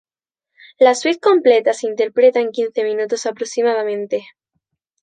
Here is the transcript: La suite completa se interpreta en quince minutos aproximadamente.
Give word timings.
La 0.79 0.95
suite 0.95 1.19
completa 1.21 1.73
se 1.73 1.85
interpreta 1.87 2.39
en 2.39 2.49
quince 2.49 2.83
minutos 2.83 3.27
aproximadamente. 3.27 4.25